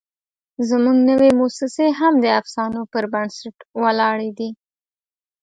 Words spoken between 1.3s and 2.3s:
موسسې هم د